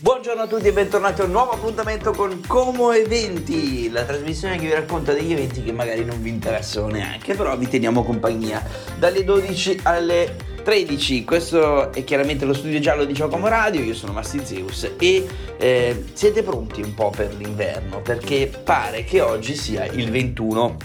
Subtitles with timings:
[0.00, 4.66] Buongiorno a tutti e bentornati a un nuovo appuntamento con Como Eventi, la trasmissione che
[4.66, 8.64] vi racconta degli eventi che magari non vi interessano neanche, però vi teniamo compagnia
[8.96, 11.24] dalle 12 alle 13.
[11.24, 15.26] Questo è chiaramente lo studio giallo di Giocomo Radio, io sono Massi Zeus e
[15.58, 20.76] eh, siete pronti un po' per l'inverno perché pare che oggi sia il 21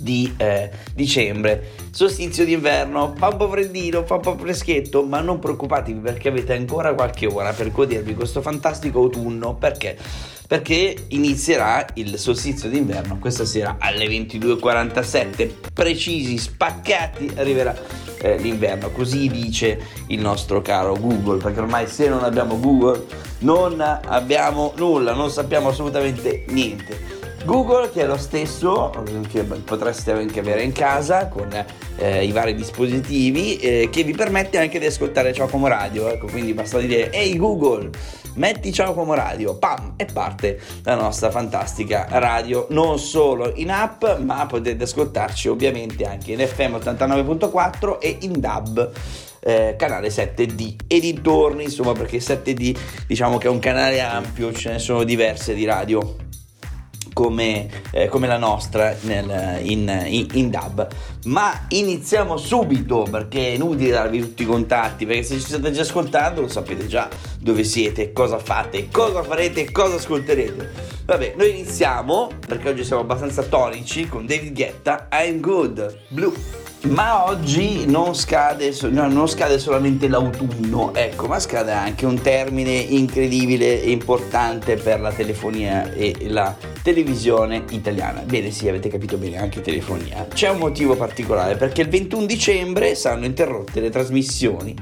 [0.00, 1.88] di eh, dicembre.
[1.90, 6.54] Solstizio d'inverno, fa un po' freddino, fa un po' freschetto, ma non preoccupatevi perché avete
[6.54, 9.54] ancora qualche ora per godervi questo fantastico autunno.
[9.54, 9.96] Perché?
[10.46, 17.76] Perché inizierà il solstizio d'inverno questa sera alle 22.47, precisi, spaccati, arriverà
[18.20, 18.90] eh, l'inverno.
[18.90, 23.06] Così dice il nostro caro Google, perché ormai se non abbiamo Google
[23.40, 27.19] non abbiamo nulla, non sappiamo assolutamente niente.
[27.44, 28.90] Google che è lo stesso
[29.30, 31.48] che potreste anche avere in casa con
[31.96, 36.26] eh, i vari dispositivi eh, che vi permette anche di ascoltare Ciao Como Radio ecco
[36.26, 37.90] quindi basta dire ehi Google
[38.34, 44.04] metti Ciao Como Radio pam e parte la nostra fantastica radio non solo in app
[44.18, 48.92] ma potete ascoltarci ovviamente anche in FM 89.4 e in DAB
[49.40, 52.76] eh, canale 7D e dintorni insomma perché 7D
[53.06, 56.28] diciamo che è un canale ampio ce ne sono diverse di radio
[57.20, 60.88] come, eh, come la nostra nel, in, in, in, dub.
[61.24, 65.82] Ma iniziamo subito perché è inutile darvi tutti i contatti perché se ci state già
[65.82, 70.98] ascoltando lo sapete già dove siete, cosa fate, cosa farete, cosa ascolterete.
[71.04, 76.32] Vabbè, noi iniziamo perché oggi siamo abbastanza tonici con David Guetta, I'm Good, Blue.
[76.82, 82.72] Ma oggi non scade, no, non scade, solamente l'autunno, ecco, ma scade anche un termine
[82.72, 88.22] incredibile e importante per la telefonia e la televisione italiana.
[88.22, 90.26] Bene, sì, avete capito bene, anche telefonia.
[90.32, 91.09] C'è un motivo particolare,
[91.56, 94.74] perché il 21 dicembre saranno interrotte le trasmissioni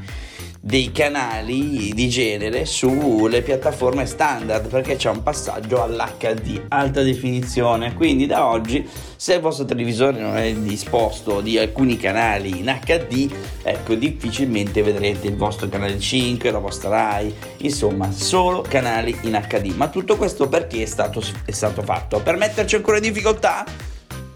[0.61, 7.95] dei canali di genere sulle piattaforme standard perché c'è un passaggio all'HD alta definizione.
[7.95, 13.31] Quindi da oggi se il vostro televisore non è disposto di alcuni canali in HD
[13.63, 19.75] ecco difficilmente vedrete il vostro canale 5 la vostra RAI insomma solo canali in HD
[19.75, 22.21] ma tutto questo perché è stato, è stato fatto?
[22.21, 23.65] Per metterci ancora in difficoltà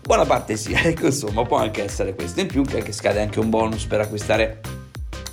[0.03, 2.41] buona parte sì ecco insomma può anche essere questo.
[2.41, 4.61] In più che scade anche un bonus per acquistare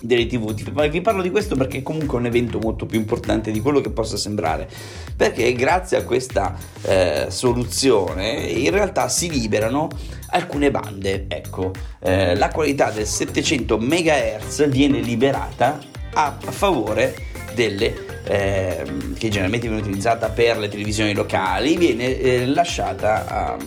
[0.01, 3.51] delle tv ma vi parlo di questo perché è comunque un evento molto più importante
[3.51, 4.69] di quello che possa sembrare.
[5.15, 9.89] Perché grazie a questa eh, soluzione in realtà si liberano
[10.27, 11.71] alcune bande ecco.
[11.99, 15.79] Eh, la qualità del 700 MHz viene liberata
[16.13, 18.83] a favore delle eh,
[19.17, 23.57] che generalmente viene utilizzata per le televisioni locali viene eh, lasciata a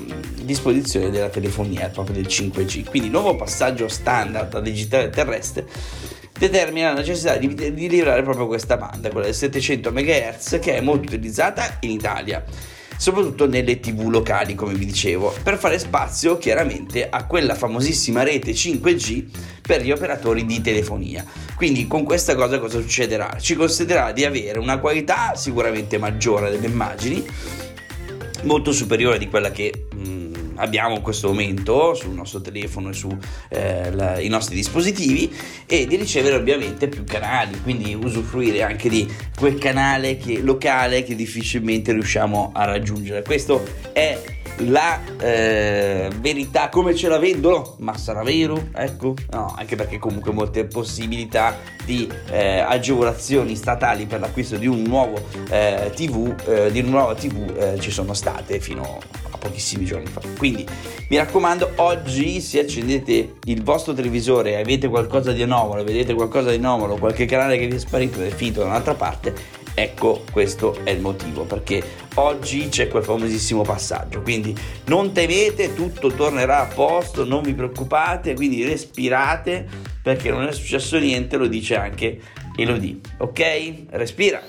[0.42, 5.66] disposizione della telefonia proprio del 5G quindi nuovo passaggio standard da digitale terrestre
[6.38, 10.80] determina la necessità di, di liberare proprio questa banda, quella del 700 MHz, che è
[10.80, 12.42] molto utilizzata in Italia
[13.02, 18.52] soprattutto nelle tv locali come vi dicevo per fare spazio chiaramente a quella famosissima rete
[18.52, 19.24] 5G
[19.60, 21.24] per gli operatori di telefonia
[21.56, 23.38] quindi con questa cosa cosa succederà?
[23.40, 27.26] ci consentirà di avere una qualità sicuramente maggiore delle immagini
[28.42, 30.21] molto superiore di quella che mh, mm,
[30.62, 33.16] abbiamo in questo momento sul nostro telefono e sui
[33.48, 35.30] eh, nostri dispositivi
[35.66, 39.06] e di ricevere ovviamente più canali, quindi usufruire anche di
[39.36, 43.22] quel canale che, locale che difficilmente riusciamo a raggiungere.
[43.22, 43.62] Questo
[43.92, 48.68] è la eh, verità come ce la vendono, ma sarà vero?
[48.74, 54.82] Ecco, no, anche perché comunque molte possibilità di eh, agevolazioni statali per l'acquisto di un
[54.82, 59.84] nuovo eh, TV, eh, di una nuova TV eh, ci sono state fino a pochissimi
[59.84, 60.20] giorni fa.
[60.36, 60.66] Quindi
[61.08, 66.50] mi raccomando, oggi se accendete il vostro televisore e avete qualcosa di anomalo, vedete qualcosa
[66.50, 69.34] di anomalo, qualche canale che vi è sparito ed è finito da un'altra parte,
[69.74, 71.82] Ecco, questo è il motivo, perché
[72.14, 74.54] oggi c'è quel famosissimo passaggio, quindi
[74.86, 79.66] non temete, tutto tornerà a posto, non vi preoccupate, quindi respirate,
[80.02, 82.20] perché non è successo niente, lo dice anche
[82.54, 83.74] Elodie, ok?
[83.90, 84.42] Respira.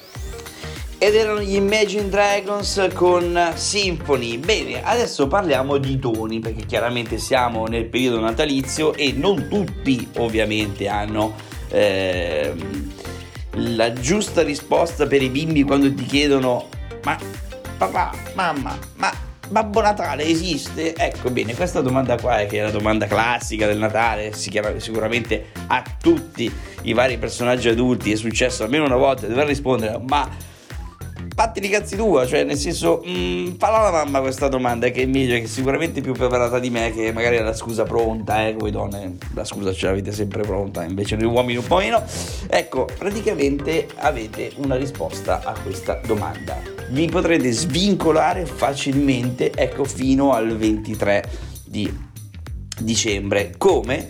[0.98, 4.38] Ed erano gli Imagine Dragons con Symphony.
[4.38, 10.88] Bene, adesso parliamo di doni, perché chiaramente siamo nel periodo natalizio e non tutti ovviamente
[10.90, 11.34] hanno...
[11.70, 12.54] Eh,
[13.56, 16.70] la giusta risposta per i bimbi quando ti chiedono
[17.04, 17.18] ma
[17.78, 19.12] papà, mamma, ma
[19.50, 20.96] Babbo Natale esiste?
[20.96, 24.80] Ecco bene, questa domanda qua è che è la domanda classica del Natale, si chiama
[24.80, 26.52] sicuramente a tutti
[26.84, 30.28] i vari personaggi adulti, è successo almeno una volta dover rispondere ma
[31.34, 35.06] fatti i cazzi tua, cioè nel senso, mh, falla alla mamma questa domanda che è
[35.06, 38.54] meglio, che è sicuramente più preparata di me, che magari ha la scusa pronta, eh,
[38.54, 42.04] voi donne la scusa ce l'avete sempre pronta, invece noi uomini un po' meno.
[42.48, 46.58] Ecco, praticamente avete una risposta a questa domanda.
[46.90, 51.24] Vi potrete svincolare facilmente, ecco, fino al 23
[51.66, 51.92] di
[52.80, 53.54] dicembre.
[53.58, 54.10] Come?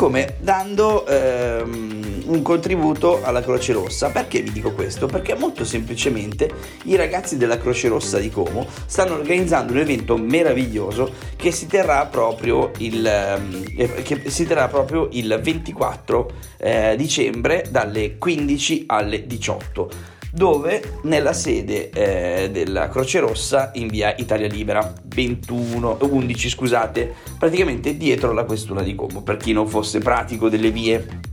[0.00, 4.08] Come dando ehm, un contributo alla Croce Rossa.
[4.08, 5.06] Perché vi dico questo?
[5.06, 6.50] Perché molto semplicemente
[6.84, 12.06] i ragazzi della Croce Rossa di Como stanno organizzando un evento meraviglioso che si terrà
[12.06, 20.18] proprio il, eh, che si terrà proprio il 24 eh, dicembre dalle 15 alle 18
[20.32, 27.96] dove nella sede eh, della Croce Rossa in via Italia Libera 21, 11 scusate, praticamente
[27.96, 31.28] dietro la questura di Como, per chi non fosse pratico delle vie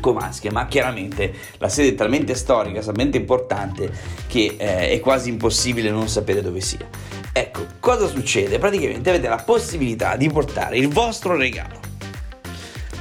[0.00, 3.90] comasche, ma chiaramente la sede è talmente storica, talmente importante
[4.26, 6.86] che eh, è quasi impossibile non sapere dove sia.
[7.32, 8.58] Ecco, cosa succede?
[8.58, 11.80] Praticamente avete la possibilità di portare il vostro regalo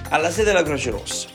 [0.09, 1.32] alla sede della Croce Rossa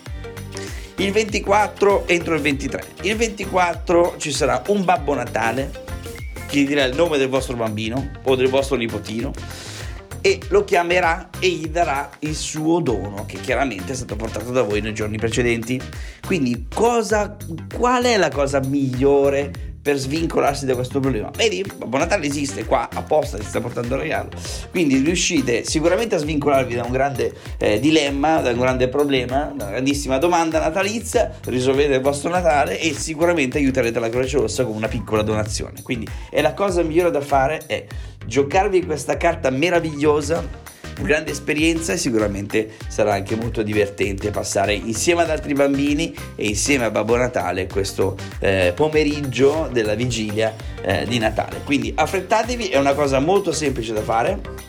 [0.98, 2.82] il 24 entro il 23.
[3.02, 5.86] Il 24 ci sarà un Babbo Natale
[6.48, 9.32] che dirà il nome del vostro bambino o del vostro nipotino
[10.20, 14.62] e lo chiamerà e gli darà il suo dono che chiaramente è stato portato da
[14.62, 15.80] voi nei giorni precedenti.
[16.26, 17.36] Quindi cosa,
[17.72, 21.30] qual è la cosa migliore per svincolarsi da questo problema.
[21.34, 24.30] Vedi, Babbo Natale esiste qua apposta, ti sta portando il regalo.
[24.70, 29.64] Quindi riuscite sicuramente a svincolarvi da un grande eh, dilemma, da un grande problema, da
[29.64, 34.74] una grandissima domanda natalizia, risolvete il vostro Natale e sicuramente aiuterete la Croce Rossa con
[34.76, 35.82] una piccola donazione.
[35.82, 37.86] Quindi è la cosa migliore da fare è
[38.26, 40.66] giocarvi questa carta meravigliosa
[41.02, 46.84] grande esperienza e sicuramente sarà anche molto divertente passare insieme ad altri bambini e insieme
[46.84, 51.60] a Babbo Natale questo eh, pomeriggio della vigilia eh, di Natale.
[51.64, 54.66] Quindi affrettatevi, è una cosa molto semplice da fare.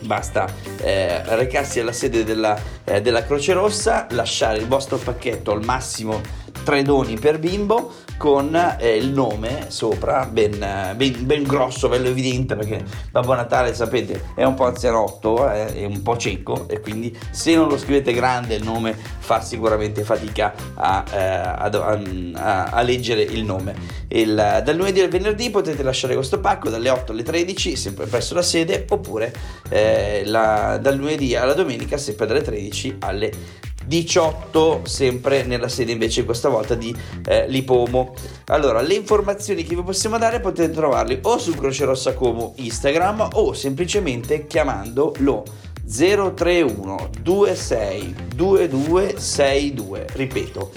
[0.00, 0.46] Basta
[0.82, 6.20] eh, recarsi alla sede della, eh, della Croce Rossa, lasciare il vostro pacchetto al massimo
[6.66, 10.58] tre doni per bimbo con eh, il nome sopra ben,
[10.96, 12.82] ben, ben, grosso, bello evidente perché
[13.12, 17.54] Babbo Natale sapete è un po' anzianotto, eh, è un po' cieco e quindi se
[17.54, 23.22] non lo scrivete grande il nome fa sicuramente fatica a, eh, a, a, a leggere
[23.22, 23.74] il nome.
[24.08, 28.34] Il, dal lunedì al venerdì potete lasciare questo pacco dalle 8 alle 13 sempre presso
[28.34, 29.32] la sede oppure
[29.68, 33.30] eh, la, dal lunedì alla domenica sempre dalle 13 alle
[33.86, 36.94] 18 sempre nella sede invece questa volta di
[37.26, 38.14] eh, Lipomo.
[38.46, 43.28] Allora, le informazioni che vi possiamo dare potete trovarle o su Croce Rossa Como Instagram
[43.34, 45.44] o semplicemente chiamando lo
[45.86, 50.06] 031 26 2262.
[50.12, 50.70] Ripeto,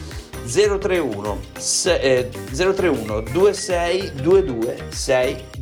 [0.46, 4.86] 031 se, eh, 031 26 22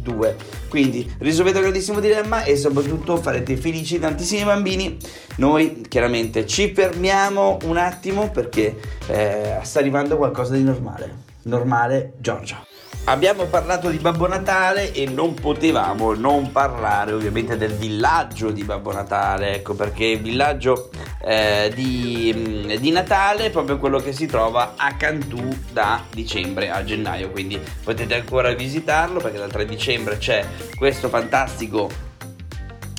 [0.08, 0.36] 62
[0.70, 4.98] quindi risolvete un grandissimo dilemma e soprattutto farete felici tantissimi bambini.
[5.38, 8.78] Noi chiaramente ci fermiamo un attimo perché
[9.08, 11.26] eh, sta arrivando qualcosa di normale.
[11.44, 12.66] Normale Giorgia
[13.10, 18.92] Abbiamo parlato di Babbo Natale e non potevamo non parlare ovviamente del villaggio di Babbo
[18.92, 20.90] Natale, ecco perché il villaggio
[21.24, 26.70] eh, di, mm, di, Natale è proprio quello che si trova a Cantù da dicembre
[26.70, 30.46] a gennaio, quindi potete ancora visitarlo perché dal 3 dicembre c'è
[30.76, 32.07] questo fantastico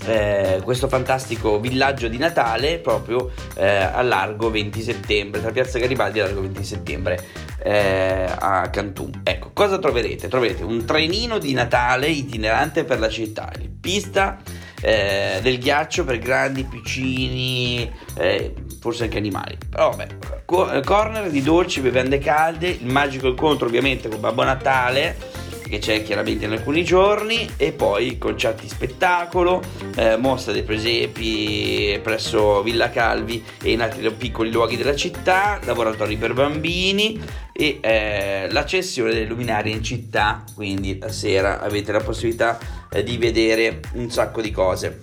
[0.06, 6.18] eh, questo fantastico villaggio di Natale proprio eh, a largo 20 settembre, tra Piazza Garibaldi
[6.18, 7.24] e largo 20 settembre
[7.62, 9.10] eh, a Cantù.
[9.22, 10.28] Ecco, cosa troverete?
[10.28, 13.50] Troverete un trenino di Natale itinerante per la città,
[13.80, 14.38] pista
[14.80, 19.58] eh, del ghiaccio per grandi, piccini, eh, forse anche animali.
[19.68, 25.78] Però vabbè, corner di dolci, bevande calde, il magico incontro ovviamente con Babbo Natale che
[25.78, 29.62] c'è chiaramente in alcuni giorni e poi concerti spettacolo,
[29.96, 36.16] eh, mostra dei presepi presso Villa Calvi e in altri piccoli luoghi della città, laboratori
[36.16, 37.20] per bambini
[37.52, 42.58] e eh, l'accensione delle luminarie in città, quindi la sera avete la possibilità
[42.90, 45.02] eh, di vedere un sacco di cose.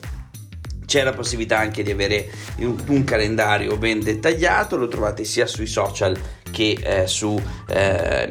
[0.85, 6.15] C'è la possibilità anche di avere un, calendario ben dettagliato, lo trovate sia sui social
[6.55, 8.27] che eh, su eh,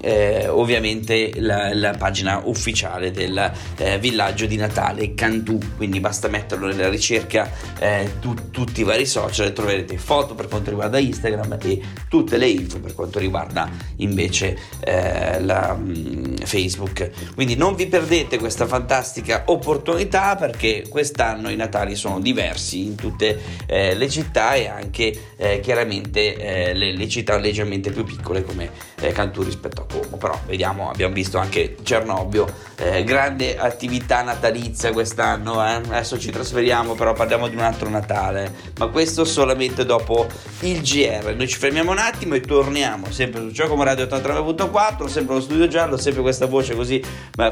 [0.00, 5.58] eh, ovviamente la, la, pagina ufficiale del eh, villaggio di Natale Cantù.
[5.76, 10.48] Quindi basta metterlo nella ricerca eh, tu, tutti i vari social e troverete foto per
[10.48, 17.10] quanto riguarda Instagram e tutte le info per quanto riguarda invece eh, la um, Facebook.
[17.34, 23.62] Quindi non vi perdete questa fantastica opportunità perché quest'anno i Natali sono diversi in tutte
[23.66, 25.12] le città e anche
[25.60, 28.70] chiaramente le, le città leggermente più piccole come
[29.00, 32.46] eh, Cantù rispetto a Como, però vediamo, abbiamo visto anche Cernobbio,
[32.76, 35.74] eh, grande attività natalizia quest'anno, eh?
[35.74, 40.26] adesso ci trasferiamo però parliamo di un altro Natale, ma questo solamente dopo
[40.60, 45.34] il GR, noi ci fermiamo un attimo e torniamo sempre su Giacomo Radio 89.4, sempre
[45.34, 47.00] lo studio giallo, sempre questa voce così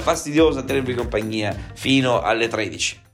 [0.00, 3.11] fastidiosa a tenervi compagnia fino alle 13.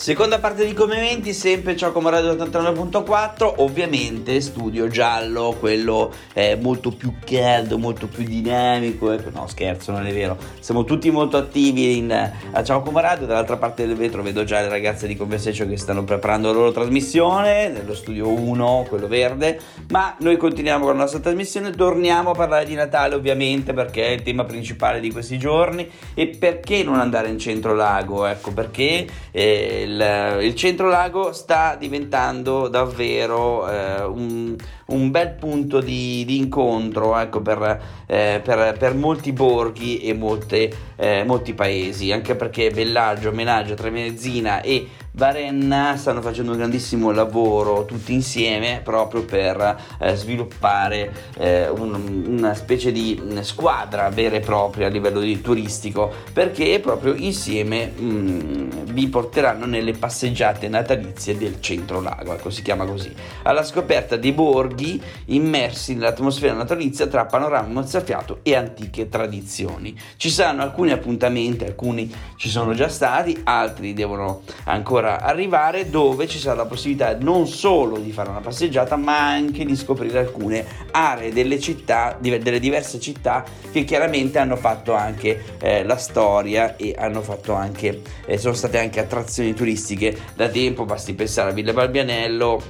[0.00, 6.90] Seconda parte di Come Eventi, sempre Ciao Radio 89.4, ovviamente studio giallo, quello è molto
[6.90, 11.98] più caldo, molto più dinamico, ecco, no scherzo, non è vero, siamo tutti molto attivi
[11.98, 15.76] in, a Ciao Radio, dall'altra parte del vetro vedo già le ragazze di Conversation che
[15.76, 21.00] stanno preparando la loro trasmissione, nello studio 1, quello verde, ma noi continuiamo con la
[21.02, 25.38] nostra trasmissione, torniamo a parlare di Natale ovviamente perché è il tema principale di questi
[25.38, 29.06] giorni e perché non andare in centro lago, ecco perché...
[29.30, 34.56] Eh, il, il centro lago sta diventando davvero eh, un,
[34.86, 40.72] un, bel punto di, di incontro ecco, per, eh, per, per, molti borghi e molte,
[40.96, 44.86] eh, molti paesi, anche perché Bellagio, Menaggio, Tremezzina e
[45.20, 52.54] Varenna stanno facendo un grandissimo lavoro tutti insieme proprio per eh, sviluppare eh, un, una
[52.54, 58.70] specie di squadra vera e propria a livello di turistico perché proprio insieme mh, mm,
[58.92, 63.12] vi porteranno nelle passeggiate natalizie del centro lago, ecco si chiama così,
[63.42, 69.94] alla scoperta dei borghi immersi nell'atmosfera natalizia tra panorama mozzafiato e antiche tradizioni.
[70.16, 76.38] Ci saranno alcuni appuntamenti, alcuni ci sono già stati, altri devono ancora arrivare dove ci
[76.38, 81.32] sarà la possibilità non solo di fare una passeggiata ma anche di scoprire alcune aree
[81.32, 87.22] delle città, delle diverse città che chiaramente hanno fatto anche eh, la storia e hanno
[87.22, 90.16] fatto anche, eh, sono state anche attrazioni turistiche.
[90.34, 92.62] Da tempo, basti pensare a Villa Barbianello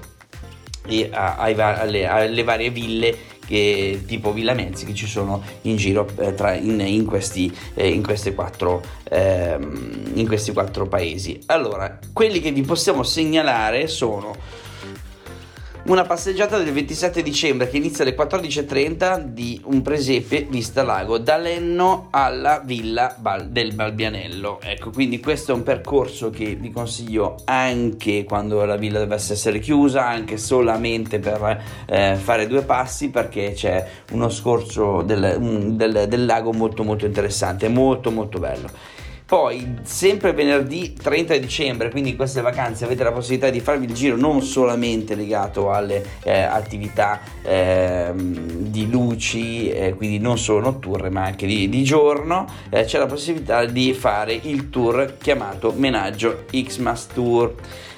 [0.87, 5.75] e a, a, alle, alle varie ville che, tipo Villa Menzi che ci sono in
[5.76, 8.02] giro eh, tra, in, in, questi, eh, in,
[8.35, 11.40] quattro, ehm, in questi quattro paesi.
[11.47, 14.37] Allora, quelli che vi possiamo segnalare sono
[15.90, 21.37] una passeggiata del 27 dicembre che inizia alle 14.30 di un presepe vista lago da
[21.37, 24.61] Lenno alla villa Bal- del Balbianello.
[24.62, 29.59] Ecco, quindi questo è un percorso che vi consiglio anche quando la villa dovesse essere
[29.59, 35.38] chiusa, anche solamente per eh, fare due passi perché c'è uno scorcio del,
[35.73, 38.68] del, del lago molto molto interessante, molto molto bello.
[39.30, 43.94] Poi, sempre venerdì 30 dicembre, quindi in queste vacanze avete la possibilità di farvi il
[43.94, 51.10] giro non solamente legato alle eh, attività eh, di luci, eh, quindi non solo notturne
[51.10, 56.46] ma anche di, di giorno, eh, c'è la possibilità di fare il tour chiamato Menaggio
[56.50, 57.54] Xmas Tour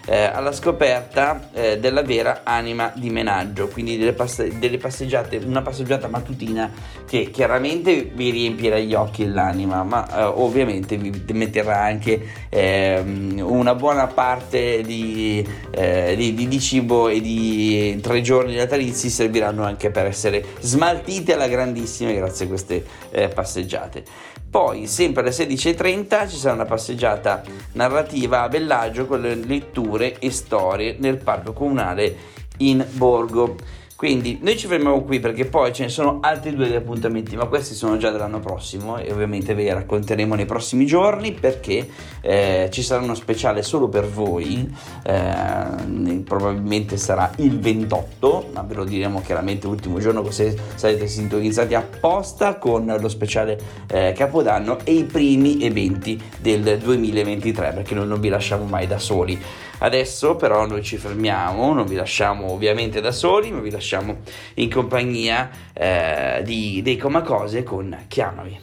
[0.06, 5.62] eh, alla scoperta eh, della vera anima di menaggio, quindi delle, passe- delle, passeggiate, una
[5.62, 6.70] passeggiata mattutina
[7.06, 13.42] che chiaramente vi riempirà gli occhi e l'anima, ma eh, ovviamente vi metterà anche ehm,
[13.44, 19.64] una buona parte di, eh, di, di, di, cibo e di tre giorni natalizi serviranno
[19.64, 24.40] anche per essere smaltite alla grandissima grazie a queste eh, passeggiate.
[24.52, 27.42] Poi, sempre alle 16.30, ci sarà una passeggiata
[27.72, 32.14] narrativa a Bellagio con le letture e storie nel parco comunale
[32.58, 33.56] in Borgo.
[34.02, 37.74] Quindi noi ci fermiamo qui perché poi ce ne sono altri due appuntamenti, ma questi
[37.74, 41.88] sono già dell'anno prossimo e ovviamente ve li racconteremo nei prossimi giorni perché
[42.20, 44.68] eh, ci sarà uno speciale solo per voi,
[45.04, 51.76] eh, probabilmente sarà il 28, ma ve lo diremo chiaramente l'ultimo giorno così sarete sintonizzati
[51.76, 53.56] apposta con lo speciale
[53.86, 58.98] eh, Capodanno e i primi eventi del 2023 perché noi non vi lasciamo mai da
[58.98, 59.40] soli.
[59.82, 64.18] Adesso però noi ci fermiamo, non vi lasciamo ovviamente da soli, ma vi lasciamo
[64.54, 68.60] in compagnia eh, di, dei Comacose con Chiamami.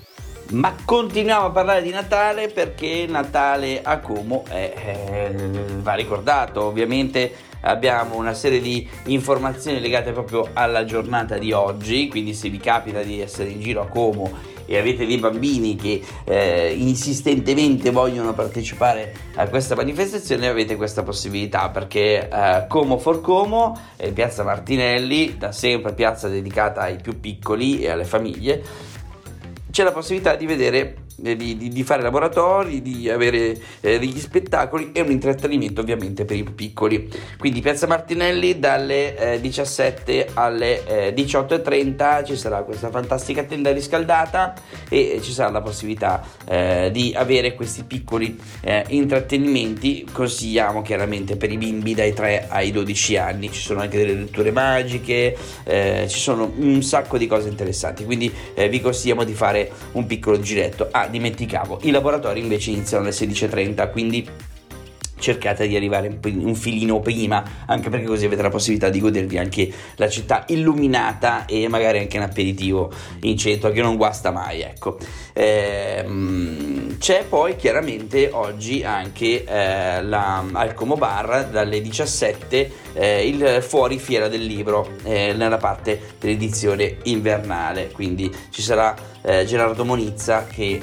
[0.51, 5.35] Ma continuiamo a parlare di Natale perché Natale a Como è, eh,
[5.81, 12.33] va ricordato, ovviamente abbiamo una serie di informazioni legate proprio alla giornata di oggi, quindi
[12.33, 16.75] se vi capita di essere in giro a Como e avete dei bambini che eh,
[16.77, 24.11] insistentemente vogliono partecipare a questa manifestazione avete questa possibilità perché eh, Como for Como è
[24.11, 28.61] piazza Martinelli da sempre piazza dedicata ai più piccoli e alle famiglie
[29.71, 34.91] c'è la possibilità di vedere di, di, di, fare laboratori, di avere eh, degli spettacoli
[34.93, 37.09] e un intrattenimento ovviamente per i più piccoli.
[37.37, 44.53] Quindi Piazza Martinelli dalle eh, 17 alle eh, 18.30 ci sarà questa fantastica tenda riscaldata
[44.87, 50.07] e ci sarà la possibilità eh, di avere questi piccoli eh, intrattenimenti.
[50.11, 54.51] Consigliamo chiaramente per i bimbi dai 3 ai 12 anni, ci sono anche delle letture
[54.51, 55.35] magiche,
[55.65, 58.31] ci sono un sacco di cose interessanti, quindi
[58.69, 60.87] vi consigliamo di fare un piccolo giretto.
[60.91, 64.27] Ah, dimenticavo, i laboratori invece iniziano alle 16.30, quindi
[65.19, 69.71] cercate di arrivare un filino prima, anche perché così avete la possibilità di godervi anche
[69.95, 74.97] la città illuminata e magari anche un aperitivo in centro che non guasta mai, ecco.
[75.33, 83.61] Ehm, c'è poi chiaramente oggi anche eh, la, al Como Bar dalle 17 eh, il
[83.61, 90.45] fuori fiera del libro eh, nella parte dell'edizione invernale, quindi ci sarà eh, Gerardo Monizza
[90.45, 90.81] che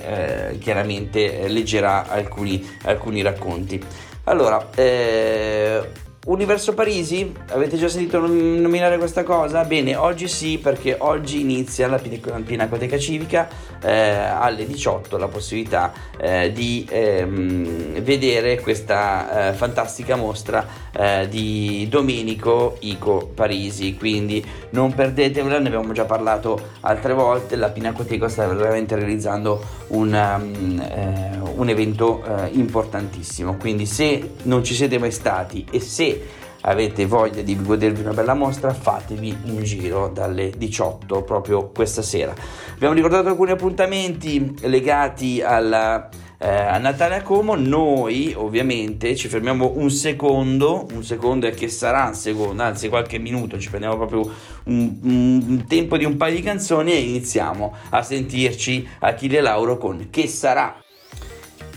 [0.51, 3.83] eh, chiaramente leggerà alcuni, alcuni racconti.
[4.29, 5.89] Allora, eh,
[6.27, 7.33] Universo Parisi?
[7.51, 9.63] Avete già sentito nominare questa cosa?
[9.63, 13.49] Bene, oggi sì, perché oggi inizia la Pinacoteca Civica
[13.81, 20.67] eh, alle 18 la possibilità eh, di ehm, vedere questa eh, fantastica mostra
[20.99, 23.97] eh, di Domenico Ico Parisi.
[23.97, 27.57] Quindi non perdetevela, ne abbiamo già parlato altre volte.
[27.57, 33.57] La Pinacoteca sta veramente realizzando un, um, un evento eh, importantissimo.
[33.57, 38.35] Quindi, se non ci siete mai stati e se avete voglia di godervi una bella
[38.35, 42.35] mostra, fatevi un giro dalle 18 proprio questa sera.
[42.75, 46.09] Abbiamo ricordato alcuni appuntamenti legati alla,
[46.47, 47.57] eh, a Natale a Como.
[47.57, 53.19] Noi ovviamente ci fermiamo un secondo, un secondo e che sarà un secondo, anzi qualche
[53.19, 54.33] minuto, ci prendiamo proprio
[54.65, 60.07] un, un tempo di un paio di canzoni e iniziamo a sentirci Achille Lauro con
[60.09, 60.81] Che sarà.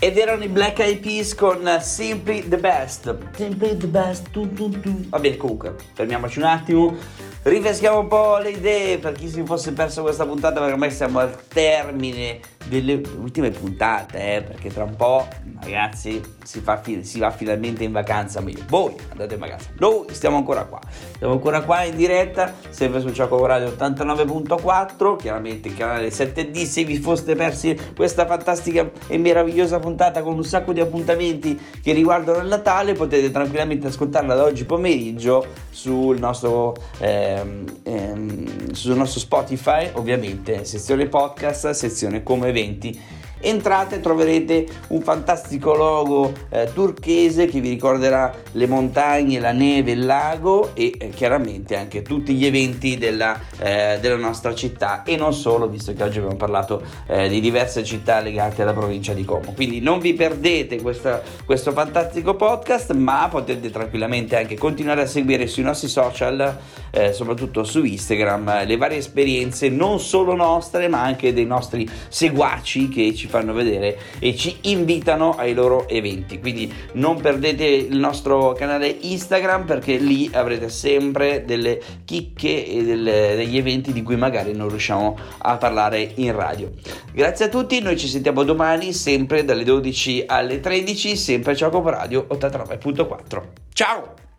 [0.02, 3.14] Ed erano i Black Eyed Peas con Simply the Best.
[3.34, 4.30] Simply the Best.
[4.30, 5.08] Tu, tu, tu.
[5.10, 6.96] Va bene, comunque, fermiamoci un attimo.
[7.42, 11.18] Rifreschiamo un po' le idee per chi si fosse perso questa puntata, perché ormai siamo
[11.18, 15.26] al termine delle ultime puntate, eh, perché tra un po',
[15.60, 18.40] ragazzi, si, fa, si va finalmente in vacanza.
[18.40, 20.80] Meglio voi andate in vacanza, noi stiamo ancora qua.
[21.18, 26.64] Siamo ancora qua in diretta, sempre su Ciaco Radio 89.4, chiaramente il canale 7D.
[26.64, 31.92] Se vi foste persi questa fantastica e meravigliosa puntata con un sacco di appuntamenti che
[31.92, 39.20] riguardano il Natale, potete tranquillamente ascoltarla da oggi pomeriggio sul nostro, ehm, ehm, sul nostro
[39.20, 42.94] Spotify, ovviamente, sezione podcast, sezione come eventi
[43.40, 50.04] entrate troverete un fantastico logo eh, turchese che vi ricorderà le montagne, la neve, il
[50.04, 55.32] lago e eh, chiaramente anche tutti gli eventi della, eh, della, nostra città e non
[55.32, 59.52] solo, visto che oggi abbiamo parlato eh, di diverse città legate alla provincia di Como.
[59.52, 65.46] Quindi non vi perdete questa, questo fantastico podcast, ma potete tranquillamente anche continuare a seguire
[65.46, 66.58] sui nostri social,
[66.90, 72.88] eh, soprattutto su Instagram, le varie esperienze non solo nostre, ma anche dei nostri seguaci
[72.88, 76.38] che ci fanno vedere e ci invitano ai loro eventi.
[76.38, 83.36] Quindi non perdete il nostro canale Instagram perché lì avrete sempre delle chicche e delle,
[83.36, 86.70] degli eventi di cui magari non riusciamo a parlare in radio.
[87.12, 91.88] Grazie a tutti, noi ci sentiamo domani sempre dalle 12 alle 13, sempre a Ciao
[91.88, 93.42] Radio 89.4.
[93.72, 94.29] Ciao!